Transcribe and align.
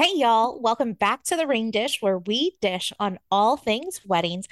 Hey, 0.00 0.12
y'all. 0.14 0.58
Welcome 0.58 0.94
back 0.94 1.24
to 1.24 1.36
the 1.36 1.46
Ring 1.46 1.70
Dish, 1.70 2.00
where 2.00 2.16
we 2.16 2.56
dish 2.62 2.90
on 2.98 3.18
all 3.30 3.58
things 3.58 4.00
weddings. 4.06 4.46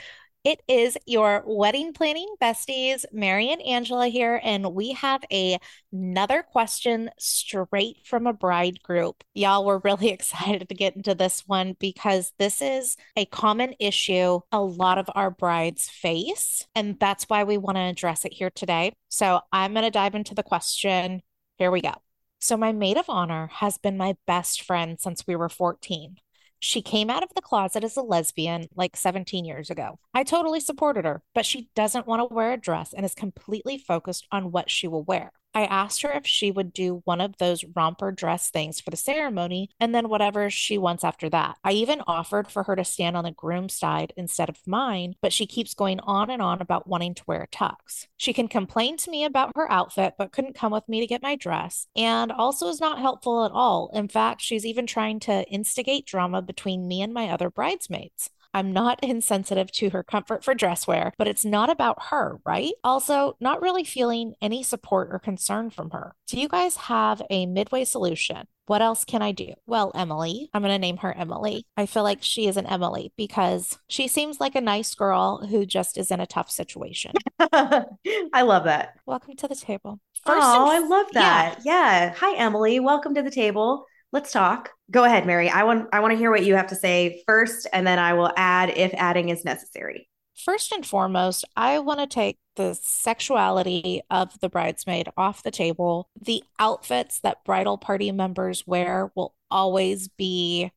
It 0.45 0.61
is 0.69 0.99
your 1.07 1.43
wedding 1.47 1.95
planning 1.95 2.29
besties, 2.39 3.07
Mary 3.13 3.49
and 3.49 3.63
Angela 3.63 4.08
here, 4.08 4.39
and 4.45 4.75
we 4.75 4.92
have 4.92 5.25
a, 5.33 5.57
another 5.91 6.42
question 6.42 7.08
straight 7.19 7.97
from 8.05 8.27
a 8.27 8.34
bride 8.34 8.82
group. 8.82 9.25
Y'all, 9.32 9.64
we're 9.64 9.79
really 9.79 10.09
excited 10.12 10.68
to 10.68 10.74
get 10.74 10.96
into 10.96 11.14
this 11.14 11.45
one 11.46 11.76
because 11.80 12.30
this 12.38 12.60
is 12.60 12.98
a 13.16 13.24
common 13.24 13.72
issue 13.80 14.40
a 14.52 14.60
lot 14.60 14.98
of 14.98 15.08
our 15.14 15.30
brides 15.30 15.88
face, 15.88 16.66
and 16.74 17.00
that's 17.00 17.24
why 17.24 17.44
we 17.44 17.56
want 17.56 17.76
to 17.76 17.84
address 17.84 18.26
it 18.26 18.34
here 18.34 18.50
today. 18.50 18.92
So 19.08 19.40
I'm 19.50 19.72
going 19.72 19.84
to 19.84 19.90
dive 19.90 20.14
into 20.14 20.34
the 20.34 20.42
question. 20.42 21.22
Here 21.56 21.70
we 21.70 21.80
go. 21.80 21.94
So, 22.41 22.57
my 22.57 22.73
maid 22.73 22.96
of 22.96 23.07
honor 23.09 23.48
has 23.54 23.79
been 23.79 23.96
my 23.96 24.16
best 24.27 24.62
friend 24.62 25.00
since 25.00 25.27
we 25.27 25.34
were 25.34 25.48
14. 25.48 26.16
She 26.61 26.82
came 26.82 27.11
out 27.11 27.22
of 27.22 27.35
the 27.35 27.43
closet 27.43 27.85
as 27.85 27.96
a 27.96 28.03
lesbian 28.03 28.67
like 28.75 28.96
17 28.96 29.45
years 29.45 29.71
ago. 29.71 29.99
I 30.14 30.25
totally 30.25 30.61
supported 30.61 31.04
her, 31.04 31.22
but 31.35 31.46
she 31.46 31.68
doesn't 31.75 32.07
want 32.07 32.29
to 32.29 32.35
wear 32.35 32.53
a 32.53 32.57
dress 32.57 32.93
and 32.93 33.05
is 33.05 33.15
completely 33.15 33.79
focused 33.79 34.27
on 34.33 34.51
what 34.51 34.71
she 34.71 34.89
will 34.89 35.05
wear. 35.05 35.33
I 35.55 35.65
asked 35.65 36.02
her 36.02 36.11
if 36.12 36.27
she 36.27 36.51
would 36.51 36.73
do 36.73 37.02
one 37.05 37.20
of 37.20 37.37
those 37.38 37.65
romper 37.75 38.12
dress 38.12 38.51
things 38.51 38.80
for 38.80 38.91
the 38.91 38.97
ceremony 38.97 39.70
and 39.80 39.95
then 39.95 40.09
whatever 40.09 40.51
she 40.51 40.79
wants 40.79 41.05
after 41.05 41.29
that. 41.30 41.56
I 41.65 41.73
even 41.73 42.02
offered 42.06 42.51
for 42.51 42.62
her 42.65 42.77
to 42.77 42.84
stand 42.84 43.16
on 43.16 43.25
the 43.25 43.30
groom's 43.30 43.75
side 43.75 44.12
instead 44.16 44.48
of 44.48 44.66
mine, 44.66 45.15
but 45.20 45.33
she 45.33 45.47
keeps 45.47 45.75
going 45.75 46.01
on 46.01 46.30
and 46.30 46.42
on 46.42 46.61
about 46.61 46.87
wanting 46.87 47.15
to 47.15 47.25
wear 47.27 47.42
a 47.42 47.48
tux. 47.48 48.06
She 48.16 48.33
can 48.33 48.48
complain 48.48 48.97
to 48.98 49.11
me 49.11 49.25
about 49.25 49.53
her 49.56 49.70
outfit, 49.70 50.15
but 50.19 50.33
couldn't 50.33 50.55
come 50.55 50.73
with 50.73 50.89
me 50.89 51.01
to 51.01 51.06
get 51.06 51.23
my 51.23 51.34
dress, 51.34 51.87
and 51.97 52.30
also 52.30 52.69
is 52.69 52.80
not 52.80 52.98
helpful 52.98 53.45
at 53.45 53.53
all. 53.53 53.91
In 53.92 54.09
fact, 54.09 54.42
she's 54.42 54.67
even 54.67 54.87
trying 54.87 55.20
to 55.20 55.45
instigate 55.48 56.06
drama 56.06 56.42
between 56.42 56.87
me 56.87 57.03
and 57.03 57.12
my 57.12 57.30
other 57.30 57.51
bridesmaids. 57.51 58.30
I'm 58.55 58.73
not 58.73 58.98
insensitive 59.03 59.70
to 59.73 59.91
her 59.91 60.03
comfort 60.03 60.45
for 60.45 60.55
dress 60.55 60.86
wear, 60.86 61.12
but 61.19 61.28
it's 61.28 61.45
not 61.45 61.70
about 61.70 62.06
her, 62.11 62.39
right? 62.45 62.73
Also, 62.83 63.36
not 63.41 63.62
really 63.62 63.84
feeling 63.84 64.34
any 64.41 64.62
support 64.62 65.09
or 65.12 65.19
concern 65.19 65.70
from 65.70 65.91
her. 65.91 66.14
Do 66.27 66.41
you 66.41 66.48
guys 66.48 66.77
have 66.77 67.23
a 67.31 67.47
midway 67.47 67.84
solution? 67.84 68.47
What 68.67 68.83
else 68.83 69.03
can 69.05 69.23
I 69.23 69.33
do? 69.33 69.55
Well, 69.67 69.92
Emily, 69.95 70.50
I'm 70.53 70.61
going 70.61 70.75
to 70.75 70.78
name 70.78 70.98
her 70.98 71.11
Emily. 71.11 71.64
I 71.78 71.86
feel 71.86 72.03
like 72.03 72.19
she 72.20 72.47
is 72.47 72.58
an 72.58 72.67
Emily 72.67 73.14
because 73.17 73.78
she 73.89 74.08
seems 74.08 74.41
like 74.41 74.55
a 74.55 74.61
nice 74.61 74.95
girl 74.95 75.47
who 75.47 75.64
just 75.64 75.97
is 75.97 76.11
in 76.11 76.20
a 76.20 76.27
tough 76.27 76.51
situation. 76.51 77.12
I 77.41 78.42
love 78.42 78.64
that. 78.64 78.97
Welcome 79.06 79.36
to 79.36 79.48
the 79.48 79.55
table. 79.55 80.01
First 80.23 80.47
oh, 80.47 80.70
I 80.70 80.80
love 80.80 81.06
that. 81.12 81.61
Yeah. 81.64 81.73
yeah. 81.73 82.14
Hi, 82.19 82.36
Emily. 82.36 82.78
Welcome 82.78 83.14
to 83.14 83.23
the 83.23 83.30
table 83.30 83.86
let's 84.12 84.33
talk. 84.33 84.70
Go 84.91 85.05
ahead, 85.05 85.27
Mary. 85.27 85.48
I 85.48 85.64
want 85.64 85.89
I 85.92 86.01
want 86.01 86.12
to 86.12 86.19
hear 86.19 86.31
what 86.31 86.45
you 86.45 86.55
have 86.55 86.69
to 86.69 86.77
say 86.77 87.23
first, 87.27 87.67
and 87.73 87.87
then 87.87 87.98
I 87.98 88.14
will 88.14 88.33
add 88.37 88.70
if 88.70 88.92
adding 88.95 89.28
is 89.28 89.45
necessary. 89.45 90.09
First 90.37 90.70
and 90.73 90.87
foremost, 90.87 91.45
I 91.56 91.81
want 91.81 91.98
to 92.01 92.06
take 92.06 92.39
the 92.55 92.79
sexuality 92.81 94.03
of 94.09 94.39
the 94.41 94.48
bridesmaid 94.48 95.09
off 95.17 95.42
the 95.42 95.51
table. 95.51 96.09
The 96.20 96.45
outfits 96.59 97.20
that 97.20 97.45
bridal 97.45 97.77
party 97.77 98.12
members 98.12 98.64
wear 98.67 99.11
will 99.17 99.34
always 99.51 100.09
be 100.09 100.70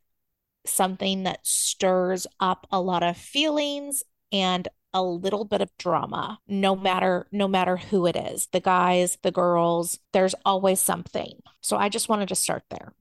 something 0.66 1.24
that 1.24 1.46
stirs 1.46 2.28
up 2.40 2.68
a 2.72 2.82
lot 2.82 3.04
of 3.04 3.18
feelings 3.18 4.04
and 4.32 4.68
a 4.94 5.02
little 5.02 5.46
bit 5.46 5.62
of 5.62 5.70
drama 5.78 6.38
no 6.48 6.76
matter 6.76 7.26
no 7.32 7.48
matter 7.48 7.78
who 7.78 8.06
it 8.06 8.16
is 8.16 8.48
the 8.52 8.60
guys 8.60 9.18
the 9.24 9.32
girls 9.32 10.00
there's 10.12 10.36
always 10.46 10.80
something 10.80 11.40
so 11.62 11.78
i 11.78 11.88
just 11.88 12.10
wanted 12.10 12.28
to 12.28 12.36
start 12.36 12.64
there 12.70 12.94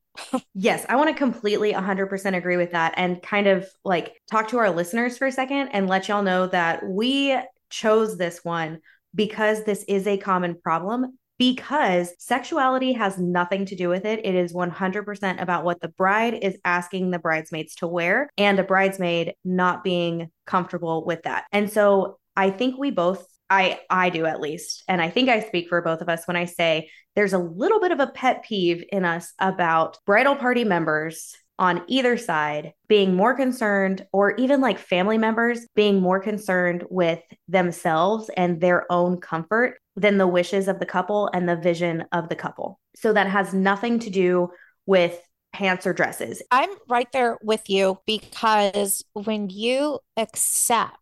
yes, 0.54 0.84
I 0.88 0.96
want 0.96 1.08
to 1.08 1.14
completely 1.14 1.72
100% 1.72 2.36
agree 2.36 2.56
with 2.56 2.72
that 2.72 2.94
and 2.96 3.22
kind 3.22 3.46
of 3.46 3.68
like 3.84 4.20
talk 4.30 4.48
to 4.48 4.58
our 4.58 4.70
listeners 4.70 5.18
for 5.18 5.26
a 5.26 5.32
second 5.32 5.68
and 5.68 5.88
let 5.88 6.08
y'all 6.08 6.22
know 6.22 6.46
that 6.48 6.86
we 6.86 7.36
chose 7.70 8.16
this 8.16 8.44
one 8.44 8.80
because 9.14 9.64
this 9.64 9.84
is 9.88 10.06
a 10.06 10.18
common 10.18 10.56
problem 10.60 11.18
because 11.38 12.12
sexuality 12.18 12.92
has 12.92 13.18
nothing 13.18 13.64
to 13.64 13.74
do 13.74 13.88
with 13.88 14.04
it. 14.04 14.20
It 14.24 14.34
is 14.34 14.52
100% 14.52 15.40
about 15.40 15.64
what 15.64 15.80
the 15.80 15.88
bride 15.88 16.34
is 16.34 16.58
asking 16.66 17.10
the 17.10 17.18
bridesmaids 17.18 17.76
to 17.76 17.86
wear 17.86 18.28
and 18.36 18.58
a 18.58 18.62
bridesmaid 18.62 19.32
not 19.42 19.82
being 19.82 20.30
comfortable 20.46 21.06
with 21.06 21.22
that. 21.22 21.46
And 21.50 21.72
so 21.72 22.18
I 22.36 22.50
think 22.50 22.76
we 22.78 22.90
both 22.90 23.26
I 23.50 23.80
I 23.90 24.10
do 24.10 24.24
at 24.24 24.40
least. 24.40 24.84
And 24.88 25.02
I 25.02 25.10
think 25.10 25.28
I 25.28 25.40
speak 25.40 25.68
for 25.68 25.82
both 25.82 26.00
of 26.00 26.08
us 26.08 26.26
when 26.26 26.36
I 26.36 26.44
say 26.44 26.88
there's 27.16 27.32
a 27.32 27.38
little 27.38 27.80
bit 27.80 27.92
of 27.92 28.00
a 28.00 28.06
pet 28.06 28.44
peeve 28.44 28.84
in 28.90 29.04
us 29.04 29.32
about 29.38 29.98
bridal 30.06 30.36
party 30.36 30.64
members 30.64 31.34
on 31.58 31.82
either 31.88 32.16
side 32.16 32.72
being 32.88 33.14
more 33.14 33.34
concerned 33.34 34.06
or 34.12 34.34
even 34.36 34.62
like 34.62 34.78
family 34.78 35.18
members 35.18 35.66
being 35.74 36.00
more 36.00 36.18
concerned 36.18 36.84
with 36.88 37.20
themselves 37.48 38.30
and 38.36 38.60
their 38.60 38.90
own 38.90 39.20
comfort 39.20 39.76
than 39.94 40.16
the 40.16 40.26
wishes 40.26 40.68
of 40.68 40.78
the 40.78 40.86
couple 40.86 41.28
and 41.34 41.46
the 41.46 41.56
vision 41.56 42.04
of 42.12 42.30
the 42.30 42.36
couple. 42.36 42.80
So 42.96 43.12
that 43.12 43.26
has 43.26 43.52
nothing 43.52 43.98
to 44.00 44.10
do 44.10 44.48
with 44.86 45.20
pants 45.52 45.86
or 45.86 45.92
dresses. 45.92 46.42
I'm 46.50 46.70
right 46.88 47.10
there 47.12 47.36
with 47.42 47.68
you 47.68 47.98
because 48.06 49.04
when 49.12 49.50
you 49.50 49.98
accept 50.16 50.96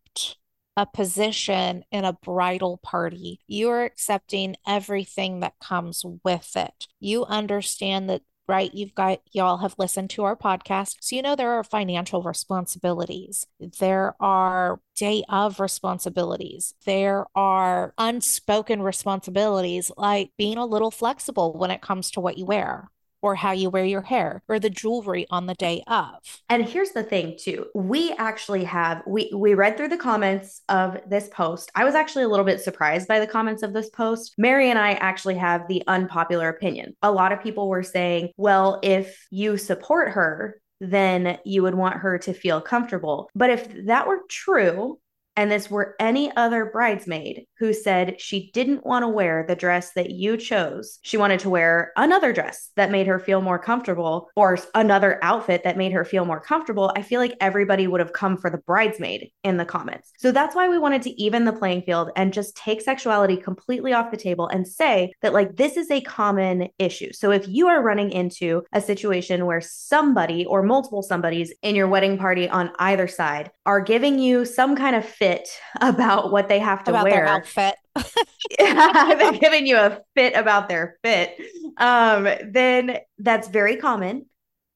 a 0.77 0.85
position 0.85 1.83
in 1.91 2.05
a 2.05 2.13
bridal 2.13 2.77
party, 2.77 3.41
you're 3.47 3.83
accepting 3.83 4.55
everything 4.67 5.41
that 5.41 5.59
comes 5.59 6.05
with 6.23 6.55
it. 6.55 6.87
You 6.99 7.25
understand 7.25 8.09
that 8.09 8.21
right? 8.49 8.73
You've 8.73 8.95
got, 8.95 9.21
y'all 9.31 9.57
have 9.57 9.75
listened 9.77 10.09
to 10.09 10.23
our 10.23 10.35
podcast. 10.35 10.95
So, 11.01 11.15
you 11.15 11.21
know, 11.21 11.35
there 11.35 11.51
are 11.51 11.63
financial 11.63 12.23
responsibilities, 12.23 13.45
there 13.79 14.15
are 14.19 14.81
day 14.95 15.23
of 15.29 15.59
responsibilities, 15.59 16.73
there 16.83 17.27
are 17.35 17.93
unspoken 17.99 18.81
responsibilities 18.81 19.91
like 19.95 20.31
being 20.35 20.57
a 20.57 20.65
little 20.65 20.89
flexible 20.89 21.53
when 21.53 21.69
it 21.69 21.81
comes 21.81 22.09
to 22.11 22.19
what 22.19 22.39
you 22.39 22.45
wear 22.45 22.89
or 23.21 23.35
how 23.35 23.51
you 23.51 23.69
wear 23.69 23.85
your 23.85 24.01
hair 24.01 24.41
or 24.47 24.59
the 24.59 24.69
jewelry 24.69 25.25
on 25.29 25.45
the 25.45 25.55
day 25.55 25.83
of. 25.87 26.13
And 26.49 26.65
here's 26.65 26.91
the 26.91 27.03
thing 27.03 27.37
too. 27.39 27.65
We 27.75 28.13
actually 28.13 28.63
have 28.65 29.01
we 29.07 29.31
we 29.35 29.53
read 29.53 29.77
through 29.77 29.89
the 29.89 29.97
comments 29.97 30.61
of 30.69 30.97
this 31.07 31.29
post. 31.29 31.71
I 31.75 31.83
was 31.83 31.95
actually 31.95 32.23
a 32.23 32.29
little 32.29 32.45
bit 32.45 32.61
surprised 32.61 33.07
by 33.07 33.19
the 33.19 33.27
comments 33.27 33.63
of 33.63 33.73
this 33.73 33.89
post. 33.89 34.33
Mary 34.37 34.69
and 34.69 34.79
I 34.79 34.93
actually 34.93 35.35
have 35.35 35.67
the 35.67 35.83
unpopular 35.87 36.49
opinion. 36.49 36.95
A 37.01 37.11
lot 37.11 37.31
of 37.31 37.41
people 37.41 37.69
were 37.69 37.83
saying, 37.83 38.29
"Well, 38.37 38.79
if 38.83 39.27
you 39.31 39.57
support 39.57 40.09
her, 40.11 40.59
then 40.79 41.37
you 41.45 41.63
would 41.63 41.75
want 41.75 41.97
her 41.97 42.17
to 42.19 42.33
feel 42.33 42.61
comfortable." 42.61 43.29
But 43.35 43.49
if 43.49 43.85
that 43.85 44.07
were 44.07 44.21
true, 44.29 44.99
and 45.39 45.49
this 45.49 45.71
were 45.71 45.95
any 46.01 46.35
other 46.35 46.65
bridesmaid 46.65 47.45
who 47.59 47.71
said 47.71 48.19
she 48.19 48.51
didn't 48.53 48.85
want 48.85 49.03
to 49.03 49.07
wear 49.07 49.45
the 49.47 49.55
dress 49.55 49.93
that 49.93 50.09
you 50.09 50.35
chose, 50.35 50.99
she 51.01 51.15
wanted 51.15 51.39
to 51.39 51.49
wear 51.49 51.93
another 51.95 52.33
dress 52.33 52.71
that 52.75 52.91
made 52.91 53.07
her 53.07 53.19
feel 53.19 53.39
more 53.39 53.57
comfortable 53.57 54.27
or 54.35 54.57
another 54.75 55.17
outfit 55.21 55.63
that 55.63 55.77
made 55.77 55.93
her 55.93 56.03
feel 56.03 56.25
more 56.25 56.41
comfortable, 56.41 56.91
I 56.93 57.03
feel 57.03 57.21
like 57.21 57.37
everybody 57.39 57.87
would 57.87 58.01
have 58.01 58.11
come 58.11 58.35
for 58.35 58.49
the 58.49 58.57
bridesmaid 58.57 59.31
in 59.45 59.55
the 59.55 59.63
comments. 59.63 60.11
So 60.17 60.33
that's 60.33 60.57
why 60.57 60.67
we 60.67 60.77
wanted 60.77 61.03
to 61.03 61.11
even 61.11 61.45
the 61.45 61.53
playing 61.53 61.83
field 61.83 62.11
and 62.17 62.33
just 62.33 62.57
take 62.57 62.81
sexuality 62.81 63.37
completely 63.37 63.93
off 63.93 64.11
the 64.11 64.17
table 64.17 64.49
and 64.49 64.67
say 64.67 65.13
that, 65.21 65.31
like, 65.31 65.55
this 65.55 65.77
is 65.77 65.89
a 65.89 66.01
common 66.01 66.67
issue. 66.79 67.13
So 67.13 67.31
if 67.31 67.47
you 67.47 67.69
are 67.69 67.81
running 67.81 68.11
into 68.11 68.63
a 68.73 68.81
situation 68.81 69.45
where 69.45 69.61
somebody 69.61 70.45
or 70.45 70.63
multiple 70.63 71.01
somebodies 71.01 71.53
in 71.61 71.75
your 71.75 71.87
wedding 71.87 72.17
party 72.17 72.49
on 72.49 72.71
either 72.77 73.07
side 73.07 73.51
are 73.65 73.79
giving 73.79 74.19
you 74.19 74.43
some 74.43 74.75
kind 74.75 74.97
of 74.97 75.05
fit, 75.05 75.28
fit 75.29 75.49
about 75.79 76.31
what 76.31 76.47
they 76.47 76.59
have 76.59 76.83
to 76.85 76.91
about 76.91 77.05
wear. 77.05 77.25
Outfit. 77.25 77.75
They're 78.57 79.31
giving 79.33 79.67
you 79.67 79.77
a 79.77 80.01
fit 80.15 80.35
about 80.35 80.69
their 80.69 80.97
fit. 81.03 81.37
Um, 81.77 82.27
then 82.49 82.97
that's 83.17 83.47
very 83.47 83.75
common. 83.75 84.25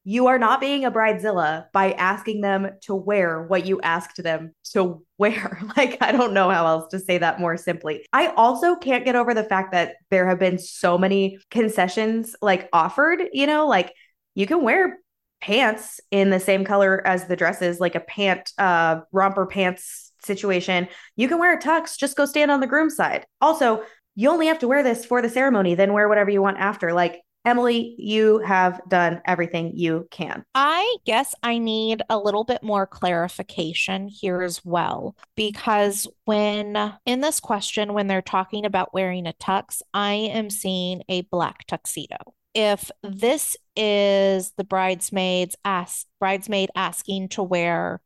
You 0.06 0.28
are 0.28 0.38
not 0.38 0.59
being 0.59 0.84
a 0.84 0.91
bridezilla 0.91 1.67
by 1.72 1.94
asking 1.94 2.41
them 2.41 2.72
to 2.82 2.94
wear 2.94 3.44
what 3.44 3.66
you 3.66 3.79
asked 3.82 4.22
them 4.22 4.53
to 4.72 5.03
wear. 5.17 5.61
Like, 5.78 5.97
I 6.02 6.11
don't 6.11 6.34
know 6.34 6.50
how 6.50 6.67
else 6.67 6.91
to 6.91 7.00
say 7.00 7.17
that 7.17 7.40
more 7.40 7.55
simply. 7.55 8.05
I 8.11 8.28
also 8.28 8.76
can't 8.76 9.05
get 9.05 9.16
over 9.16 9.34
the 9.34 9.46
fact 9.46 9.72
that 9.72 9.96
there 10.11 10.28
have 10.28 10.40
been 10.40 10.59
so 10.59 10.97
many 10.97 11.40
concessions 11.50 12.35
like 12.41 12.67
offered, 12.73 13.23
you 13.32 13.47
know, 13.47 13.67
like 13.67 13.94
you 14.35 14.46
can 14.46 14.61
wear 14.61 14.97
pants 15.44 16.00
in 16.09 16.29
the 16.29 16.40
same 16.40 16.64
color 16.64 17.05
as 17.05 17.28
the 17.28 17.35
dresses, 17.35 17.79
like 17.79 17.96
a 17.96 18.00
pant, 18.00 18.50
uh, 18.58 19.02
romper 19.11 19.46
pants 19.46 20.13
situation, 20.25 20.87
you 21.16 21.28
can 21.28 21.40
wear 21.40 21.58
a 21.58 21.59
tux, 21.61 21.97
just 21.97 22.17
go 22.17 22.25
stand 22.25 22.52
on 22.52 22.59
the 22.59 22.67
groom's 22.67 22.96
side. 22.96 23.25
Also, 23.41 23.84
you 24.16 24.29
only 24.29 24.47
have 24.47 24.59
to 24.59 24.67
wear 24.67 24.84
this 24.84 25.05
for 25.05 25.22
the 25.22 25.29
ceremony, 25.29 25.75
then 25.75 25.93
wear 25.93 26.08
whatever 26.08 26.29
you 26.29 26.41
want 26.41 26.58
after. 26.59 26.93
Like, 26.93 27.22
Emily, 27.46 27.96
you 27.97 28.40
have 28.40 28.79
done 28.87 29.22
everything 29.25 29.73
you 29.75 30.08
can. 30.11 30.46
I 30.55 30.96
guess 31.05 31.35
I 31.43 31.58
need 31.58 32.02
a 32.09 32.17
little 32.17 32.46
bit 32.46 32.64
more 32.64 32.87
clarification 32.87 34.08
here 34.08 34.41
as 34.43 34.64
well, 34.64 35.17
because 35.35 36.08
when 36.23 36.93
in 37.05 37.19
this 37.19 37.41
question, 37.41 37.93
when 37.93 38.08
they're 38.08 38.22
talking 38.22 38.66
about 38.66 38.93
wearing 38.93 39.28
a 39.28 39.34
tux, 39.34 39.81
I 39.93 40.14
am 40.14 40.49
seeing 40.49 41.03
a 41.09 41.23
black 41.23 41.67
tuxedo. 41.67 42.16
if 42.53 42.91
this 43.02 43.58
is 43.76 44.52
the 44.58 44.64
bridesmaids 44.64 45.55
ask 45.66 46.05
bridesmaid 46.19 46.69
asking 46.76 47.29
to 47.29 47.43
wear 47.43 47.99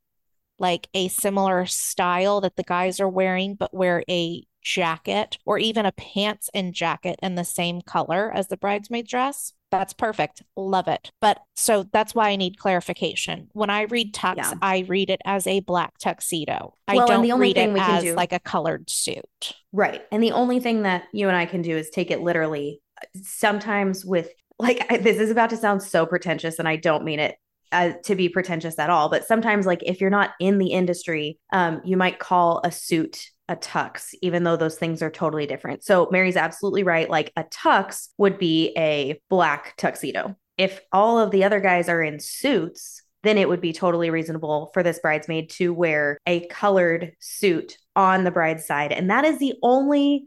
like 0.60 0.88
a 0.94 1.08
similar 1.08 1.66
style 1.66 2.42
that 2.42 2.56
the 2.56 2.64
guys 2.64 3.00
are 3.00 3.10
wearing, 3.10 3.56
but 3.56 3.74
wear 3.74 4.04
a 4.10 4.46
jacket 4.68 5.38
or 5.46 5.58
even 5.58 5.86
a 5.86 5.92
pants 5.94 6.50
and 6.54 6.74
jacket 6.74 7.18
in 7.24 7.36
the 7.36 7.44
same 7.46 7.82
color 7.82 8.32
as 8.34 8.48
the 8.48 8.58
bridesmaid 8.58 9.08
dress, 9.08 9.54
that's 9.72 9.94
perfect. 9.94 10.44
Love 10.56 10.88
it. 10.88 11.12
But 11.22 11.40
so 11.56 11.86
that's 11.92 12.14
why 12.14 12.30
I 12.30 12.36
need 12.36 12.58
clarification. 12.58 13.50
When 13.54 13.70
I 13.70 13.84
read 13.84 14.14
tux, 14.14 14.38
yeah. 14.38 14.54
I 14.62 14.86
read 14.88 15.10
it 15.10 15.22
as 15.26 15.48
a 15.48 15.62
black 15.62 15.98
tuxedo. 16.00 16.74
Well, 16.88 17.02
I 17.02 17.08
don't 17.08 17.24
the 17.24 17.32
only 17.32 17.50
read 17.50 17.56
thing 17.56 17.72
it 17.72 17.74
we 17.74 17.80
as 17.80 18.04
do, 18.04 18.14
like 18.14 18.34
a 18.34 18.40
colored 18.40 18.90
suit. 18.90 19.54
Right. 19.72 20.04
And 20.12 20.22
the 20.22 20.32
only 20.32 20.60
thing 20.60 20.84
that 20.84 21.04
you 21.14 21.28
and 21.28 21.38
I 21.38 21.46
can 21.46 21.62
do 21.62 21.78
is 21.78 21.90
take 21.90 22.12
it 22.12 22.22
literally. 22.22 22.82
Uh, 23.02 23.06
sometimes 23.24 24.06
with 24.06 24.32
like 24.60 24.88
this 25.04 25.18
is 25.18 25.32
about 25.32 25.50
to 25.52 25.58
sound 25.58 25.84
so 25.84 26.06
pretentious 26.06 26.60
and 26.60 26.68
I 26.68 26.78
don't 26.78 27.04
mean 27.04 27.20
it 27.20 27.38
uh, 27.72 27.92
to 28.06 28.16
be 28.16 28.30
pretentious 28.30 28.80
at 28.80 28.90
all, 28.90 29.10
but 29.10 29.26
sometimes 29.26 29.66
like 29.66 29.82
if 29.84 30.02
you're 30.02 30.10
not 30.10 30.32
in 30.40 30.58
the 30.58 30.68
industry, 30.68 31.40
um, 31.52 31.82
you 31.84 31.98
might 31.98 32.20
call 32.20 32.62
a 32.64 32.72
suit 32.72 33.30
a 33.50 33.56
tux, 33.56 34.14
even 34.22 34.44
though 34.44 34.58
those 34.58 34.76
things 34.76 35.02
are 35.02 35.10
totally 35.10 35.46
different. 35.46 35.84
So 35.84 36.10
Mary's 36.12 36.36
absolutely 36.36 36.84
right. 36.84 37.10
Like 37.10 37.32
a 37.38 37.46
tux 37.46 38.10
would 38.18 38.38
be 38.38 38.74
a 38.78 39.22
black 39.30 39.76
tuxedo. 39.78 40.36
If 40.58 40.82
all 40.92 41.20
of 41.20 41.32
the 41.32 41.44
other 41.44 41.60
guys 41.60 41.88
are 41.88 42.02
in 42.02 42.20
suits, 42.20 43.02
then 43.24 43.38
it 43.38 43.48
would 43.48 43.62
be 43.62 43.74
totally 43.74 44.10
reasonable 44.10 44.70
for 44.74 44.84
this 44.84 45.00
bridesmaid 45.00 45.50
to 45.52 45.74
wear 45.74 46.18
a 46.26 46.46
colored 46.48 47.14
suit 47.20 47.78
on 47.96 48.24
the 48.24 48.32
bride's 48.32 48.66
side. 48.66 48.92
And 48.92 49.10
that 49.10 49.26
is 49.26 49.40
the 49.40 49.54
only 49.62 50.26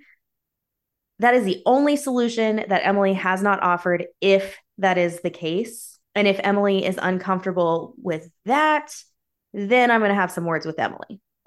that 1.18 1.34
is 1.34 1.44
the 1.44 1.62
only 1.66 1.96
solution 1.96 2.64
that 2.68 2.80
Emily 2.82 3.12
has 3.12 3.42
not 3.42 3.62
offered 3.62 4.06
if 4.22 4.56
that 4.78 4.96
is 4.96 5.20
the 5.20 5.28
case. 5.28 5.98
And 6.14 6.26
if 6.26 6.40
Emily 6.42 6.84
is 6.84 6.98
uncomfortable 7.00 7.94
with 8.02 8.30
that, 8.44 8.92
then 9.52 9.90
I'm 9.90 10.00
going 10.00 10.10
to 10.10 10.14
have 10.14 10.32
some 10.32 10.44
words 10.44 10.66
with 10.66 10.78
Emily. 10.78 11.20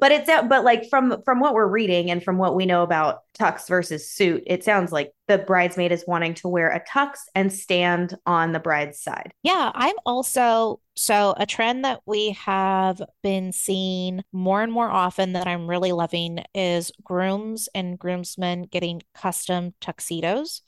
but 0.00 0.12
it's 0.12 0.28
but 0.48 0.64
like 0.64 0.88
from 0.90 1.22
from 1.24 1.40
what 1.40 1.54
we're 1.54 1.66
reading 1.66 2.10
and 2.10 2.22
from 2.22 2.36
what 2.36 2.54
we 2.54 2.66
know 2.66 2.82
about 2.82 3.20
tux 3.34 3.66
versus 3.66 4.10
suit 4.10 4.42
it 4.46 4.62
sounds 4.62 4.92
like 4.92 5.12
the 5.26 5.38
bridesmaid 5.38 5.90
is 5.90 6.04
wanting 6.06 6.34
to 6.34 6.48
wear 6.48 6.70
a 6.70 6.84
tux 6.84 7.20
and 7.34 7.52
stand 7.52 8.14
on 8.26 8.52
the 8.52 8.60
bride's 8.60 9.00
side 9.00 9.32
yeah 9.42 9.72
i'm 9.74 9.94
also 10.04 10.78
so 10.94 11.34
a 11.38 11.46
trend 11.46 11.84
that 11.84 12.00
we 12.04 12.30
have 12.30 13.00
been 13.22 13.52
seeing 13.52 14.22
more 14.32 14.62
and 14.62 14.72
more 14.72 14.90
often 14.90 15.32
that 15.32 15.46
i'm 15.46 15.66
really 15.66 15.92
loving 15.92 16.44
is 16.54 16.92
grooms 17.02 17.68
and 17.74 17.98
groomsmen 17.98 18.64
getting 18.64 19.00
custom 19.14 19.72
tuxedos 19.80 20.60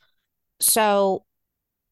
so 0.61 1.25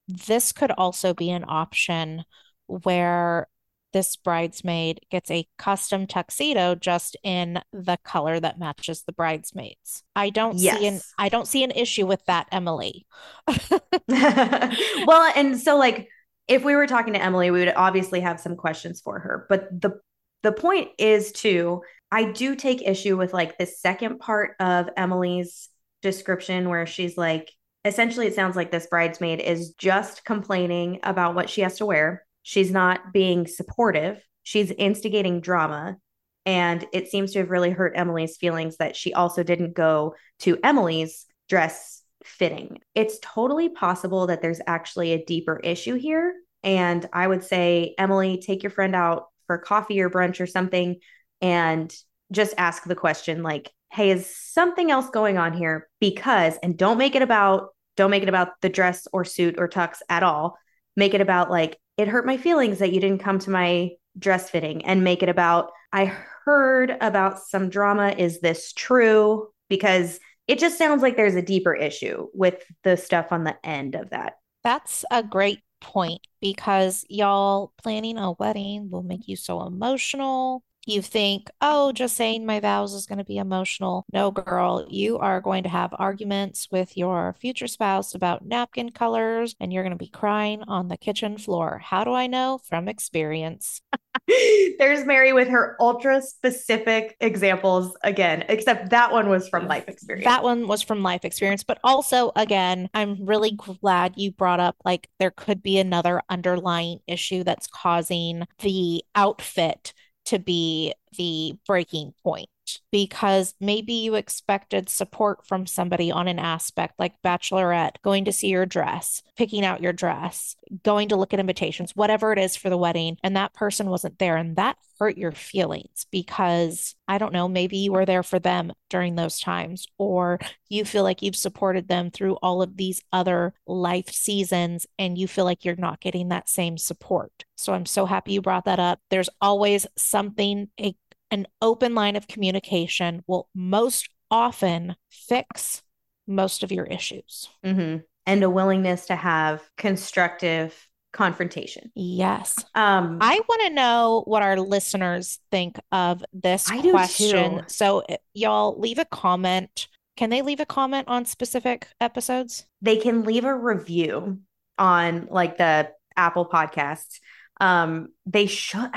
this 0.08 0.52
could 0.52 0.70
also 0.72 1.14
be 1.14 1.31
an 1.31 1.44
option 1.46 2.25
where 2.66 3.49
this 3.93 4.16
bridesmaid 4.16 5.00
gets 5.10 5.31
a 5.31 5.46
custom 5.58 6.06
tuxedo 6.06 6.75
just 6.75 7.16
in 7.22 7.60
the 7.72 7.99
color 8.04 8.40
that 8.40 8.58
matches 8.58 9.02
the 9.02 9.12
bridesmaids. 9.12 10.02
I 10.16 10.31
don't 10.31 10.58
yes. 10.58 10.78
see 10.78 10.87
an 10.87 11.00
I 11.19 11.28
don't 11.28 11.46
see 11.46 11.62
an 11.62 11.70
issue 11.70 12.06
with 12.06 12.25
that, 12.26 12.49
Emily. 12.50 13.06
well, 14.08 15.32
and 15.37 15.58
so 15.58 15.76
like 15.76 16.08
if 16.48 16.64
we 16.64 16.75
were 16.75 16.87
talking 16.87 17.12
to 17.12 17.22
Emily, 17.22 17.50
we 17.50 17.60
would 17.60 17.75
obviously 17.75 18.20
have 18.20 18.40
some 18.40 18.56
questions 18.56 19.00
for 19.00 19.19
her. 19.19 19.46
But 19.48 19.69
the 19.70 20.00
the 20.43 20.52
point 20.52 20.88
is 20.98 21.32
too, 21.32 21.82
I 22.10 22.25
do 22.25 22.56
take 22.56 22.82
issue 22.82 23.16
with 23.16 23.32
like 23.32 23.58
the 23.58 23.66
second 23.66 24.19
part 24.19 24.56
of 24.58 24.88
Emily's 24.96 25.69
description 26.00 26.69
where 26.69 26.87
she's 26.87 27.16
like 27.16 27.52
essentially 27.84 28.26
it 28.26 28.34
sounds 28.34 28.56
like 28.56 28.70
this 28.70 28.87
bridesmaid 28.87 29.40
is 29.40 29.73
just 29.73 30.25
complaining 30.25 31.00
about 31.02 31.34
what 31.34 31.50
she 31.50 31.62
has 31.62 31.79
to 31.79 31.87
wear 31.87 32.25
She's 32.43 32.70
not 32.70 33.12
being 33.12 33.46
supportive. 33.46 34.20
She's 34.43 34.73
instigating 34.73 35.40
drama. 35.40 35.96
And 36.44 36.84
it 36.93 37.08
seems 37.08 37.32
to 37.32 37.38
have 37.38 37.50
really 37.50 37.70
hurt 37.70 37.93
Emily's 37.94 38.37
feelings 38.37 38.76
that 38.79 38.96
she 38.96 39.14
also 39.14 39.44
didn't 39.44 39.75
go 39.75 40.17
to 40.40 40.58
Emily's 40.64 41.26
dress 41.49 42.02
fitting. 42.25 42.81
It's 42.96 43.19
totally 43.23 43.69
possible 43.69 44.26
that 44.26 44.43
there's 44.43 44.61
actually 44.67 45.12
a 45.12 45.25
deeper 45.25 45.58
issue 45.62 45.94
here. 45.94 46.34
And 46.64 47.08
I 47.12 47.26
would 47.26 47.44
say, 47.44 47.94
Emily, 47.96 48.43
take 48.44 48.64
your 48.64 48.70
friend 48.70 48.96
out 48.96 49.26
for 49.46 49.58
coffee 49.58 50.00
or 50.00 50.11
brunch 50.11 50.40
or 50.40 50.46
something 50.46 50.96
and 51.40 51.94
just 52.32 52.55
ask 52.58 52.84
the 52.84 52.94
question 52.96 53.43
like, 53.43 53.70
hey, 53.92 54.10
is 54.10 54.34
something 54.34 54.90
else 54.90 55.10
going 55.10 55.36
on 55.36 55.52
here? 55.52 55.88
Because, 56.00 56.56
and 56.62 56.78
don't 56.78 56.98
make 56.98 57.14
it 57.14 57.22
about, 57.22 57.68
don't 57.96 58.10
make 58.10 58.22
it 58.22 58.28
about 58.28 58.60
the 58.62 58.70
dress 58.70 59.06
or 59.12 59.24
suit 59.24 59.56
or 59.58 59.68
tux 59.68 59.98
at 60.08 60.22
all. 60.22 60.56
Make 60.96 61.12
it 61.12 61.20
about 61.20 61.50
like, 61.50 61.78
it 61.98 62.08
hurt 62.08 62.24
my 62.24 62.38
feelings 62.38 62.78
that 62.78 62.92
you 62.92 63.00
didn't 63.00 63.22
come 63.22 63.38
to 63.40 63.50
my 63.50 63.90
dress 64.18 64.48
fitting 64.48 64.84
and 64.86 65.04
make 65.04 65.22
it 65.22 65.28
about 65.28 65.70
I 65.92 66.06
heard 66.06 66.96
about 67.02 67.40
some 67.40 67.68
drama. 67.68 68.14
Is 68.16 68.40
this 68.40 68.72
true? 68.72 69.48
Because 69.68 70.18
it 70.48 70.58
just 70.58 70.78
sounds 70.78 71.02
like 71.02 71.16
there's 71.16 71.34
a 71.34 71.42
deeper 71.42 71.74
issue 71.74 72.28
with 72.32 72.62
the 72.84 72.96
stuff 72.96 73.30
on 73.30 73.44
the 73.44 73.56
end 73.64 73.94
of 73.94 74.10
that. 74.10 74.34
That's 74.64 75.04
a 75.10 75.22
great 75.22 75.60
point 75.82 76.26
because 76.40 77.04
y'all 77.10 77.72
planning 77.82 78.16
a 78.16 78.32
wedding 78.32 78.88
will 78.90 79.02
make 79.02 79.28
you 79.28 79.36
so 79.36 79.66
emotional 79.66 80.62
you 80.87 81.00
think, 81.00 81.50
oh, 81.61 81.93
just 81.93 82.17
saying 82.17 82.44
my 82.44 82.61
vows 82.61 82.93
is 82.93 83.06
going 83.06 83.19
to 83.19 83.25
be 83.25 83.38
emotional. 83.38 84.05
No, 84.12 84.31
girl, 84.31 84.87
you 84.88 85.19
are 85.19 85.40
going 85.40 85.62
to 85.62 85.69
have 85.69 85.94
arguments 85.99 86.69
with 86.70 86.96
your 86.96 87.34
future 87.38 87.69
spouse 87.69 88.14
about 88.14 88.44
napkin 88.44 88.90
colors 88.90 89.55
and 89.61 89.73
you're 89.73 89.84
going 89.84 89.96
to 89.96 89.96
be 89.96 90.08
crying 90.08 90.62
on 90.67 90.88
the 90.88 90.96
kitchen 90.96 91.38
floor. 91.38 91.81
How 91.84 92.05
do 92.05 92.12
I 92.12 92.26
know? 92.26 92.58
From 92.69 92.88
experience. 92.88 93.81
There's 94.79 95.05
Mary 95.05 95.32
with 95.32 95.49
her 95.49 95.76
ultra 95.81 96.20
specific 96.20 97.17
examples 97.20 97.96
again, 98.02 98.44
except 98.49 98.90
that 98.90 99.12
one 99.12 99.29
was 99.29 99.49
from 99.49 99.67
life 99.67 99.88
experience. 99.88 100.25
That 100.25 100.43
one 100.43 100.67
was 100.67 100.82
from 100.82 101.02
life 101.02 101.25
experience. 101.25 101.64
But 101.64 101.79
also, 101.84 102.32
again, 102.37 102.88
I'm 102.93 103.25
really 103.25 103.52
glad 103.52 104.14
you 104.17 104.32
brought 104.32 104.61
up 104.61 104.76
like 104.84 105.08
there 105.19 105.31
could 105.31 105.62
be 105.62 105.79
another 105.79 106.23
underlying 106.29 106.99
issue 107.06 107.44
that's 107.44 107.67
causing 107.67 108.46
the 108.61 109.02
outfit 109.14 109.93
to 110.26 110.38
be 110.38 110.94
the 111.16 111.56
breaking 111.66 112.14
point 112.22 112.48
because 112.90 113.54
maybe 113.60 113.92
you 113.94 114.14
expected 114.14 114.88
support 114.88 115.46
from 115.46 115.66
somebody 115.66 116.10
on 116.10 116.28
an 116.28 116.38
aspect 116.38 116.94
like 116.98 117.20
bachelorette, 117.24 117.96
going 118.02 118.24
to 118.24 118.32
see 118.32 118.48
your 118.48 118.66
dress, 118.66 119.22
picking 119.36 119.64
out 119.64 119.82
your 119.82 119.92
dress, 119.92 120.56
going 120.82 121.08
to 121.08 121.16
look 121.16 121.32
at 121.32 121.40
invitations, 121.40 121.96
whatever 121.96 122.32
it 122.32 122.38
is 122.38 122.56
for 122.56 122.70
the 122.70 122.76
wedding, 122.76 123.16
and 123.22 123.36
that 123.36 123.54
person 123.54 123.90
wasn't 123.90 124.19
there. 124.19 124.36
And 124.36 124.56
that 124.56 124.76
hurt 124.98 125.19
your 125.19 125.32
feelings 125.32 126.06
because 126.10 126.94
I 127.08 127.19
don't 127.19 127.32
know, 127.32 127.48
maybe 127.48 127.78
you 127.78 127.92
were 127.92 128.06
there 128.06 128.22
for 128.22 128.38
them 128.38 128.72
during 128.88 129.16
those 129.16 129.40
times, 129.40 129.86
or 129.98 130.38
you 130.69 130.84
feel 130.84 131.02
like 131.02 131.22
you've 131.22 131.34
supported 131.34 131.88
them 131.88 132.10
through 132.10 132.34
all 132.34 132.62
of 132.62 132.76
these 132.76 133.02
other 133.12 133.54
life 133.66 134.10
seasons 134.10 134.86
and 134.98 135.19
you 135.19 135.26
feel 135.26 135.44
like 135.44 135.64
you're 135.64 135.76
not 135.76 136.00
getting 136.00 136.28
that 136.28 136.48
same 136.48 136.78
support. 136.78 137.44
So 137.56 137.72
I'm 137.72 137.86
so 137.86 138.06
happy 138.06 138.32
you 138.34 138.42
brought 138.42 138.66
that 138.66 138.78
up. 138.78 139.00
There's 139.10 139.31
always 139.40 139.86
something, 139.96 140.69
a 140.78 140.94
an 141.32 141.46
open 141.60 141.94
line 141.96 142.15
of 142.15 142.29
communication 142.29 143.24
will 143.27 143.48
most 143.55 144.08
often 144.31 144.94
fix 145.10 145.82
most 146.29 146.62
of 146.62 146.70
your 146.70 146.84
issues. 146.84 147.48
Mm-hmm. 147.65 147.98
And 148.27 148.44
a 148.44 148.51
willingness 148.51 149.06
to 149.06 149.17
have 149.17 149.69
constructive 149.77 150.89
confrontation. 151.12 151.91
Yes. 151.94 152.56
Um, 152.74 153.19
I 153.20 153.41
want 153.48 153.62
to 153.62 153.70
know 153.70 154.22
what 154.27 154.43
our 154.43 154.58
listeners 154.60 155.41
think 155.51 155.81
of 155.91 156.24
this 156.32 156.70
I 156.70 156.81
question. 156.82 157.65
So, 157.67 158.01
eh, 158.08 158.19
y'all 158.32 158.79
leave 158.79 158.98
a 158.98 159.05
comment. 159.05 159.89
Can 160.17 160.31
they 160.31 160.43
leave 160.43 160.60
a 160.60 160.67
comment 160.67 161.08
on 161.08 161.24
specific 161.24 161.89
episodes? 162.01 162.67
They 162.81 162.96
can 162.96 163.24
leave 163.24 163.44
a 163.44 163.55
review 163.55 164.39
on 164.79 165.27
like 165.31 165.58
the 165.58 165.91
Apple 166.17 166.46
podcasts. 166.46 167.19
Um, 167.60 168.08
they 168.27 168.46
should 168.46 168.91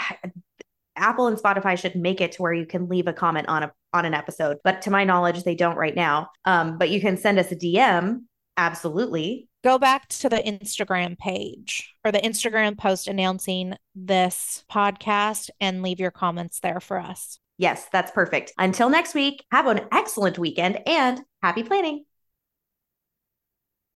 Apple 0.95 1.27
and 1.27 1.37
Spotify 1.37 1.77
should 1.77 1.95
make 1.95 2.21
it 2.21 2.33
to 2.33 2.41
where 2.41 2.53
you 2.53 2.65
can 2.65 2.87
leave 2.87 3.07
a 3.07 3.13
comment 3.13 3.47
on 3.47 3.63
a 3.63 3.71
on 3.93 4.05
an 4.05 4.13
episode. 4.13 4.57
But 4.63 4.81
to 4.83 4.91
my 4.91 5.03
knowledge, 5.03 5.43
they 5.43 5.55
don't 5.55 5.77
right 5.77 5.95
now. 5.95 6.29
Um, 6.43 6.77
but 6.77 6.89
you 6.89 6.99
can 6.99 7.17
send 7.17 7.39
us 7.39 7.51
a 7.51 7.55
DM. 7.55 8.23
Absolutely. 8.57 9.47
Go 9.63 9.77
back 9.79 10.07
to 10.09 10.29
the 10.29 10.37
Instagram 10.37 11.17
page 11.17 11.93
or 12.03 12.11
the 12.11 12.19
Instagram 12.19 12.77
post 12.77 13.07
announcing 13.07 13.75
this 13.95 14.63
podcast 14.71 15.49
and 15.59 15.81
leave 15.81 15.99
your 15.99 16.11
comments 16.11 16.59
there 16.59 16.79
for 16.79 16.99
us. 16.99 17.39
Yes, 17.57 17.87
that's 17.91 18.11
perfect. 18.11 18.53
Until 18.57 18.89
next 18.89 19.15
week, 19.15 19.43
have 19.51 19.67
an 19.67 19.81
excellent 19.91 20.37
weekend 20.37 20.79
and 20.87 21.21
happy 21.41 21.63
planning. 21.63 22.05